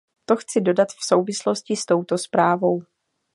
[0.25, 2.81] To chci dodat v souvislosti s touto zprávou.